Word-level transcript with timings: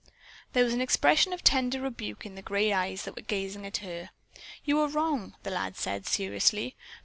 There 0.53 0.63
was 0.63 0.73
an 0.73 0.81
expression 0.81 1.31
of 1.31 1.43
tender 1.43 1.79
rebuke 1.79 2.25
in 2.25 2.33
the 2.33 2.41
gray 2.41 2.73
eyes 2.73 3.03
that 3.03 3.15
were 3.15 3.21
gazing 3.21 3.67
at 3.67 3.77
her. 3.85 4.09
"You 4.65 4.79
are 4.79 4.87
wrong," 4.89 5.35
the 5.43 5.51
lad 5.51 5.77
said 5.77 6.07
seriously. 6.07 6.75